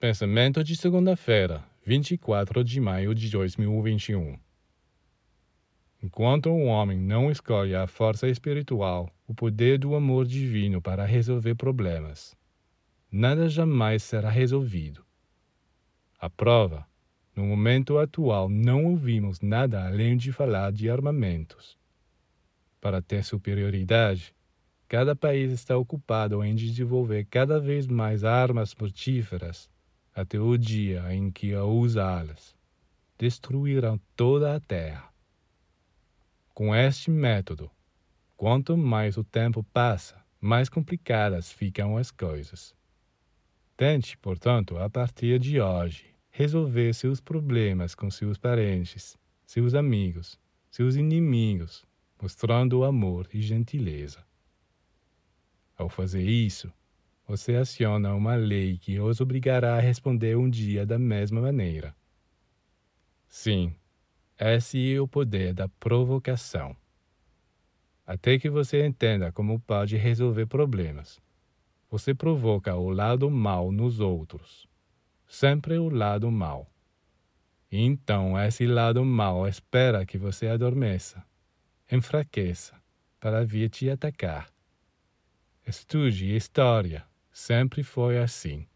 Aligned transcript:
Pensamento 0.00 0.64
de 0.64 0.74
segunda-feira, 0.76 1.62
24 1.84 2.64
de 2.64 2.80
maio 2.80 3.14
de 3.14 3.28
2021. 3.28 4.38
Enquanto 6.02 6.48
o 6.48 6.64
homem 6.64 6.98
não 6.98 7.30
escolhe 7.30 7.74
a 7.74 7.86
força 7.86 8.26
espiritual, 8.26 9.14
o 9.28 9.34
poder 9.34 9.76
do 9.76 9.94
amor 9.94 10.24
divino 10.24 10.80
para 10.80 11.04
resolver 11.04 11.54
problemas, 11.54 12.34
nada 13.12 13.46
jamais 13.46 14.02
será 14.02 14.30
resolvido. 14.30 15.04
A 16.18 16.30
prova, 16.30 16.86
no 17.36 17.44
momento 17.44 17.98
atual, 17.98 18.48
não 18.48 18.86
ouvimos 18.86 19.42
nada 19.42 19.86
além 19.86 20.16
de 20.16 20.32
falar 20.32 20.72
de 20.72 20.88
armamentos. 20.88 21.76
Para 22.80 23.02
ter 23.02 23.22
superioridade, 23.22 24.34
cada 24.88 25.14
país 25.14 25.52
está 25.52 25.76
ocupado 25.76 26.42
em 26.42 26.54
desenvolver 26.54 27.26
cada 27.26 27.60
vez 27.60 27.86
mais 27.86 28.24
armas 28.24 28.74
mortíferas 28.74 29.68
até 30.20 30.38
o 30.38 30.56
dia 30.56 31.12
em 31.14 31.30
que, 31.30 31.54
ao 31.54 31.70
usá-las, 31.70 32.54
destruirão 33.18 34.00
toda 34.14 34.54
a 34.54 34.60
terra. 34.60 35.08
Com 36.54 36.74
este 36.74 37.10
método, 37.10 37.70
quanto 38.36 38.76
mais 38.76 39.16
o 39.16 39.24
tempo 39.24 39.62
passa, 39.72 40.22
mais 40.40 40.68
complicadas 40.68 41.52
ficam 41.52 41.96
as 41.96 42.10
coisas. 42.10 42.74
Tente, 43.76 44.16
portanto, 44.18 44.78
a 44.78 44.88
partir 44.88 45.38
de 45.38 45.60
hoje, 45.60 46.06
resolver 46.30 46.94
seus 46.94 47.20
problemas 47.20 47.94
com 47.94 48.10
seus 48.10 48.38
parentes, 48.38 49.18
seus 49.46 49.74
amigos, 49.74 50.38
seus 50.70 50.96
inimigos, 50.96 51.84
mostrando 52.20 52.84
amor 52.84 53.28
e 53.32 53.40
gentileza. 53.40 54.24
Ao 55.76 55.88
fazer 55.88 56.22
isso, 56.22 56.72
você 57.30 57.54
aciona 57.54 58.12
uma 58.12 58.34
lei 58.34 58.76
que 58.76 58.98
os 58.98 59.20
obrigará 59.20 59.76
a 59.76 59.80
responder 59.80 60.36
um 60.36 60.50
dia 60.50 60.84
da 60.84 60.98
mesma 60.98 61.40
maneira. 61.40 61.94
Sim, 63.28 63.72
esse 64.36 64.96
é 64.96 65.00
o 65.00 65.06
poder 65.06 65.54
da 65.54 65.68
provocação. 65.68 66.76
Até 68.04 68.36
que 68.36 68.50
você 68.50 68.84
entenda 68.84 69.30
como 69.30 69.60
pode 69.60 69.96
resolver 69.96 70.46
problemas, 70.46 71.20
você 71.88 72.12
provoca 72.12 72.74
o 72.74 72.90
lado 72.90 73.30
mal 73.30 73.70
nos 73.70 74.00
outros, 74.00 74.66
sempre 75.28 75.78
o 75.78 75.88
lado 75.88 76.28
mal. 76.32 76.68
Então, 77.70 78.36
esse 78.40 78.66
lado 78.66 79.04
mal 79.04 79.46
espera 79.46 80.04
que 80.04 80.18
você 80.18 80.48
adormeça, 80.48 81.24
enfraqueça, 81.92 82.74
para 83.20 83.44
vir 83.44 83.70
te 83.70 83.88
atacar. 83.88 84.48
Estude 85.64 86.34
história 86.34 87.08
Sempre 87.32 87.82
foi 87.82 88.18
assim. 88.18 88.66